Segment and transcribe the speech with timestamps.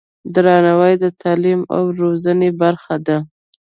[0.33, 3.17] درناوی د تعلیم او روزنې برخه ده.